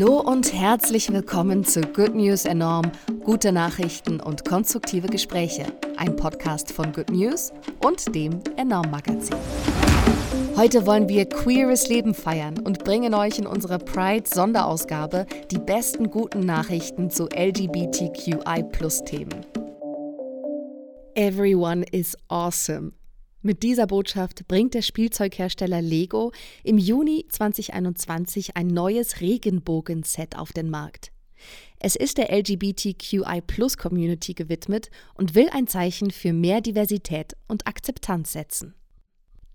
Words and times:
Hallo 0.00 0.18
und 0.18 0.54
herzlich 0.54 1.12
willkommen 1.12 1.62
zu 1.62 1.82
Good 1.82 2.14
News 2.14 2.46
Enorm, 2.46 2.90
gute 3.22 3.52
Nachrichten 3.52 4.18
und 4.18 4.46
konstruktive 4.46 5.08
Gespräche, 5.08 5.66
ein 5.98 6.16
Podcast 6.16 6.72
von 6.72 6.90
Good 6.94 7.10
News 7.10 7.52
und 7.84 8.14
dem 8.14 8.40
Enorm 8.56 8.90
Magazin. 8.90 9.36
Heute 10.56 10.86
wollen 10.86 11.06
wir 11.10 11.26
queeres 11.28 11.90
Leben 11.90 12.14
feiern 12.14 12.60
und 12.60 12.82
bringen 12.82 13.12
euch 13.12 13.38
in 13.38 13.46
unserer 13.46 13.76
Pride 13.76 14.24
Sonderausgabe 14.26 15.26
die 15.50 15.58
besten 15.58 16.08
guten 16.08 16.46
Nachrichten 16.46 17.10
zu 17.10 17.24
LGBTQI 17.26 18.64
Themen. 19.04 19.44
Everyone 21.14 21.84
is 21.92 22.16
awesome. 22.28 22.92
Mit 23.42 23.62
dieser 23.62 23.86
Botschaft 23.86 24.46
bringt 24.48 24.74
der 24.74 24.82
Spielzeughersteller 24.82 25.80
Lego 25.80 26.30
im 26.62 26.76
Juni 26.76 27.24
2021 27.26 28.54
ein 28.54 28.66
neues 28.66 29.22
Regenbogen-Set 29.22 30.36
auf 30.36 30.52
den 30.52 30.68
Markt. 30.68 31.10
Es 31.78 31.96
ist 31.96 32.18
der 32.18 32.30
LGBTQI-Plus-Community 32.30 34.34
gewidmet 34.34 34.90
und 35.14 35.34
will 35.34 35.48
ein 35.52 35.66
Zeichen 35.66 36.10
für 36.10 36.34
mehr 36.34 36.60
Diversität 36.60 37.34
und 37.48 37.66
Akzeptanz 37.66 38.32
setzen. 38.32 38.74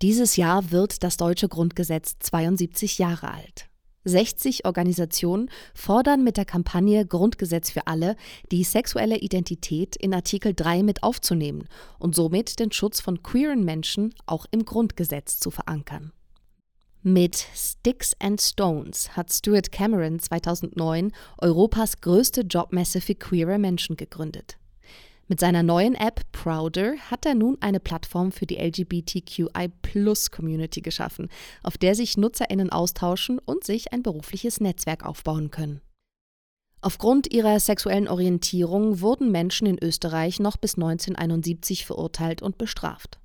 Dieses 0.02 0.34
Jahr 0.34 0.72
wird 0.72 1.04
das 1.04 1.16
deutsche 1.16 1.48
Grundgesetz 1.48 2.16
72 2.18 2.98
Jahre 2.98 3.32
alt. 3.32 3.68
60 4.06 4.64
Organisationen 4.64 5.50
fordern 5.74 6.24
mit 6.24 6.36
der 6.36 6.44
Kampagne 6.44 7.04
Grundgesetz 7.04 7.70
für 7.70 7.86
alle, 7.86 8.16
die 8.52 8.64
sexuelle 8.64 9.18
Identität 9.18 9.96
in 9.96 10.14
Artikel 10.14 10.54
3 10.54 10.82
mit 10.82 11.02
aufzunehmen 11.02 11.68
und 11.98 12.14
somit 12.14 12.58
den 12.58 12.72
Schutz 12.72 13.00
von 13.00 13.22
queeren 13.22 13.64
Menschen 13.64 14.14
auch 14.24 14.46
im 14.50 14.64
Grundgesetz 14.64 15.38
zu 15.40 15.50
verankern. 15.50 16.12
Mit 17.02 17.36
Sticks 17.54 18.16
and 18.18 18.40
Stones 18.40 19.16
hat 19.16 19.32
Stuart 19.32 19.70
Cameron 19.70 20.18
2009 20.18 21.12
Europas 21.38 22.00
größte 22.00 22.40
Jobmesse 22.40 23.00
für 23.00 23.14
queere 23.14 23.58
Menschen 23.58 23.96
gegründet. 23.96 24.58
Mit 25.28 25.40
seiner 25.40 25.64
neuen 25.64 25.96
App 25.96 26.20
Prouder 26.30 26.94
hat 27.10 27.26
er 27.26 27.34
nun 27.34 27.58
eine 27.60 27.80
Plattform 27.80 28.30
für 28.30 28.46
die 28.46 28.58
LGBTQI-Plus-Community 28.58 30.82
geschaffen, 30.82 31.28
auf 31.64 31.76
der 31.78 31.96
sich 31.96 32.16
NutzerInnen 32.16 32.70
austauschen 32.70 33.40
und 33.40 33.64
sich 33.64 33.92
ein 33.92 34.04
berufliches 34.04 34.60
Netzwerk 34.60 35.04
aufbauen 35.04 35.50
können. 35.50 35.80
Aufgrund 36.80 37.32
ihrer 37.32 37.58
sexuellen 37.58 38.06
Orientierung 38.06 39.00
wurden 39.00 39.32
Menschen 39.32 39.66
in 39.66 39.82
Österreich 39.82 40.38
noch 40.38 40.56
bis 40.56 40.76
1971 40.76 41.84
verurteilt 41.84 42.40
und 42.40 42.56
bestraft. 42.58 43.18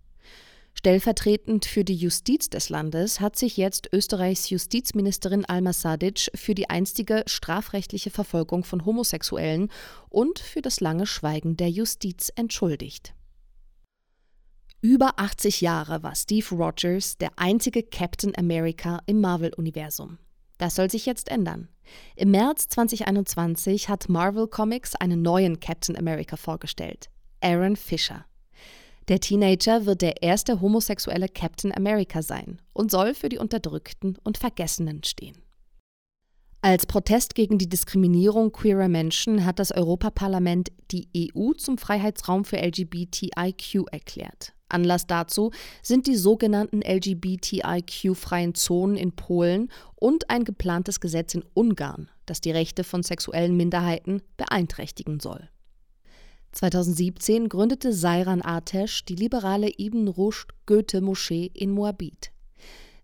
Stellvertretend 0.81 1.65
für 1.65 1.83
die 1.83 1.95
Justiz 1.95 2.49
des 2.49 2.69
Landes 2.69 3.19
hat 3.19 3.35
sich 3.35 3.55
jetzt 3.55 3.89
Österreichs 3.93 4.49
Justizministerin 4.49 5.45
Alma 5.45 5.73
Sadic 5.73 6.31
für 6.33 6.55
die 6.55 6.71
einstige 6.71 7.21
strafrechtliche 7.27 8.09
Verfolgung 8.09 8.63
von 8.63 8.83
Homosexuellen 8.83 9.69
und 10.09 10.39
für 10.39 10.63
das 10.63 10.79
lange 10.79 11.05
Schweigen 11.05 11.55
der 11.55 11.69
Justiz 11.69 12.31
entschuldigt. 12.35 13.13
Über 14.81 15.19
80 15.19 15.61
Jahre 15.61 16.01
war 16.01 16.15
Steve 16.15 16.47
Rogers 16.49 17.15
der 17.19 17.29
einzige 17.35 17.83
Captain 17.83 18.35
America 18.35 19.01
im 19.05 19.21
Marvel-Universum. 19.21 20.17
Das 20.57 20.73
soll 20.73 20.89
sich 20.89 21.05
jetzt 21.05 21.29
ändern. 21.29 21.67
Im 22.15 22.31
März 22.31 22.69
2021 22.69 23.87
hat 23.87 24.09
Marvel 24.09 24.47
Comics 24.47 24.95
einen 24.95 25.21
neuen 25.21 25.59
Captain 25.59 25.95
America 25.95 26.37
vorgestellt, 26.37 27.11
Aaron 27.39 27.75
Fisher. 27.75 28.25
Der 29.07 29.19
Teenager 29.19 29.85
wird 29.85 30.01
der 30.01 30.21
erste 30.21 30.61
homosexuelle 30.61 31.27
Captain 31.27 31.75
America 31.75 32.21
sein 32.21 32.61
und 32.73 32.91
soll 32.91 33.13
für 33.13 33.29
die 33.29 33.39
Unterdrückten 33.39 34.17
und 34.23 34.37
Vergessenen 34.37 35.03
stehen. 35.03 35.37
Als 36.63 36.85
Protest 36.85 37.33
gegen 37.33 37.57
die 37.57 37.67
Diskriminierung 37.67 38.51
queerer 38.51 38.87
Menschen 38.87 39.45
hat 39.45 39.57
das 39.57 39.71
Europaparlament 39.71 40.71
die 40.91 41.33
EU 41.35 41.53
zum 41.53 41.79
Freiheitsraum 41.79 42.45
für 42.45 42.57
LGBTIQ 42.57 43.87
erklärt. 43.91 44.53
Anlass 44.69 45.07
dazu 45.07 45.51
sind 45.81 46.05
die 46.05 46.15
sogenannten 46.15 46.81
LGBTIQ-freien 46.83 48.53
Zonen 48.53 48.95
in 48.95 49.11
Polen 49.13 49.69
und 49.95 50.29
ein 50.29 50.43
geplantes 50.43 50.99
Gesetz 50.99 51.33
in 51.33 51.43
Ungarn, 51.55 52.09
das 52.27 52.41
die 52.41 52.51
Rechte 52.51 52.83
von 52.83 53.01
sexuellen 53.01 53.57
Minderheiten 53.57 54.21
beeinträchtigen 54.37 55.19
soll. 55.19 55.49
2017 56.51 57.49
gründete 57.49 57.93
Sairan 57.93 58.41
Atesh 58.41 59.05
die 59.05 59.15
liberale 59.15 59.71
Ibn 59.77 60.07
Rushd 60.07 60.51
Goethe-Moschee 60.65 61.51
in 61.53 61.71
Moabit. 61.71 62.31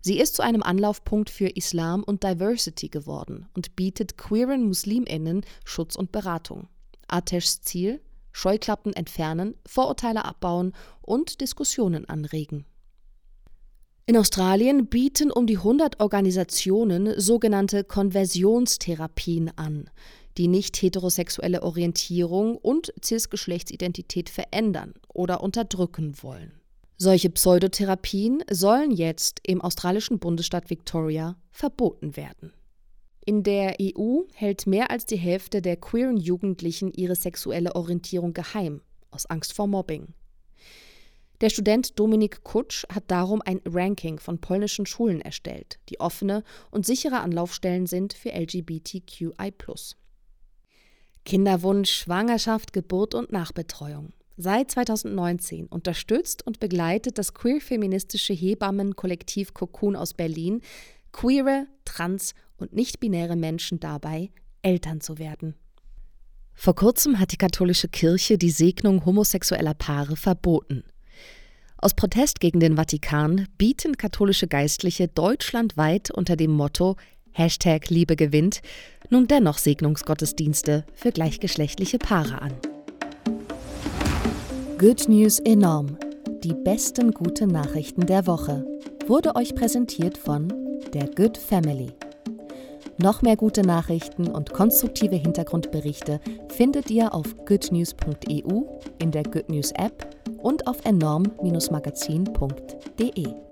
Sie 0.00 0.20
ist 0.20 0.36
zu 0.36 0.42
einem 0.42 0.62
Anlaufpunkt 0.62 1.30
für 1.30 1.48
Islam 1.48 2.02
und 2.04 2.22
Diversity 2.22 2.88
geworden 2.88 3.48
und 3.54 3.74
bietet 3.74 4.16
queeren 4.16 4.66
MuslimInnen 4.66 5.44
Schutz 5.64 5.96
und 5.96 6.12
Beratung. 6.12 6.68
Ateshs 7.08 7.62
Ziel? 7.62 8.00
Scheuklappen 8.30 8.92
entfernen, 8.92 9.54
Vorurteile 9.66 10.24
abbauen 10.24 10.72
und 11.00 11.40
Diskussionen 11.40 12.08
anregen. 12.08 12.66
In 14.06 14.16
Australien 14.16 14.86
bieten 14.86 15.32
um 15.32 15.46
die 15.46 15.56
100 15.56 16.00
Organisationen 16.00 17.18
sogenannte 17.20 17.82
Konversionstherapien 17.82 19.50
an 19.56 19.90
die 20.38 20.48
nicht 20.48 20.80
heterosexuelle 20.80 21.62
Orientierung 21.62 22.56
und 22.56 22.92
Cis-Geschlechtsidentität 23.04 24.30
verändern 24.30 24.94
oder 25.12 25.42
unterdrücken 25.42 26.14
wollen. 26.22 26.52
Solche 26.96 27.30
Pseudotherapien 27.30 28.42
sollen 28.50 28.90
jetzt 28.90 29.40
im 29.44 29.60
australischen 29.60 30.18
Bundesstaat 30.18 30.70
Victoria 30.70 31.36
verboten 31.50 32.16
werden. 32.16 32.52
In 33.24 33.42
der 33.42 33.76
EU 33.80 34.22
hält 34.32 34.66
mehr 34.66 34.90
als 34.90 35.04
die 35.06 35.16
Hälfte 35.16 35.60
der 35.60 35.76
queeren 35.76 36.16
Jugendlichen 36.16 36.92
ihre 36.92 37.14
sexuelle 37.14 37.74
Orientierung 37.74 38.32
geheim, 38.32 38.80
aus 39.10 39.26
Angst 39.26 39.52
vor 39.52 39.66
Mobbing. 39.66 40.14
Der 41.40 41.50
Student 41.50 41.98
Dominik 41.98 42.42
Kutsch 42.42 42.84
hat 42.92 43.04
darum 43.08 43.42
ein 43.44 43.60
Ranking 43.64 44.18
von 44.18 44.40
polnischen 44.40 44.86
Schulen 44.86 45.20
erstellt, 45.20 45.78
die 45.88 46.00
offene 46.00 46.42
und 46.70 46.84
sichere 46.84 47.20
Anlaufstellen 47.20 47.86
sind 47.86 48.12
für 48.12 48.30
LGBTQI. 48.30 49.52
Kinderwunsch, 51.28 51.90
Schwangerschaft, 51.90 52.72
Geburt 52.72 53.14
und 53.14 53.32
Nachbetreuung. 53.32 54.14
Seit 54.38 54.70
2019 54.70 55.66
unterstützt 55.66 56.46
und 56.46 56.58
begleitet 56.58 57.18
das 57.18 57.34
queer-feministische 57.34 58.32
Hebammenkollektiv 58.32 59.52
Cocoon 59.52 59.94
aus 59.94 60.14
Berlin 60.14 60.62
queere, 61.12 61.66
trans- 61.84 62.34
und 62.56 62.72
nicht-binäre 62.72 63.36
Menschen 63.36 63.78
dabei, 63.78 64.30
Eltern 64.62 65.02
zu 65.02 65.18
werden. 65.18 65.54
Vor 66.54 66.74
kurzem 66.74 67.18
hat 67.18 67.32
die 67.32 67.36
katholische 67.36 67.88
Kirche 67.88 68.38
die 68.38 68.48
Segnung 68.48 69.04
homosexueller 69.04 69.74
Paare 69.74 70.16
verboten. 70.16 70.82
Aus 71.76 71.92
Protest 71.92 72.40
gegen 72.40 72.58
den 72.58 72.76
Vatikan 72.76 73.48
bieten 73.58 73.98
katholische 73.98 74.48
Geistliche 74.48 75.08
deutschlandweit 75.08 76.10
unter 76.10 76.36
dem 76.36 76.52
Motto 76.52 76.96
Hashtag 77.38 77.88
Liebe 77.88 78.16
gewinnt, 78.16 78.62
nun 79.10 79.26
dennoch 79.26 79.58
Segnungsgottesdienste 79.58 80.84
für 80.94 81.12
gleichgeschlechtliche 81.12 81.98
Paare 81.98 82.42
an. 82.42 82.52
Good 84.78 85.08
News 85.08 85.40
enorm. 85.40 85.98
Die 86.44 86.54
besten 86.54 87.12
guten 87.12 87.48
Nachrichten 87.48 88.06
der 88.06 88.26
Woche 88.26 88.64
wurde 89.06 89.34
euch 89.34 89.54
präsentiert 89.54 90.16
von 90.16 90.52
der 90.92 91.08
Good 91.08 91.36
Family. 91.36 91.92
Noch 93.00 93.22
mehr 93.22 93.36
gute 93.36 93.62
Nachrichten 93.62 94.26
und 94.28 94.52
konstruktive 94.52 95.16
Hintergrundberichte 95.16 96.20
findet 96.48 96.90
ihr 96.90 97.14
auf 97.14 97.36
goodnews.eu, 97.46 98.62
in 98.98 99.12
der 99.12 99.22
Good 99.22 99.48
News 99.48 99.70
App 99.72 100.06
und 100.42 100.66
auf 100.66 100.84
enorm-magazin.de. 100.84 103.47